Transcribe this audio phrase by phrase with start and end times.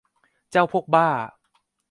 [0.51, 1.07] เจ้าพวกบ้า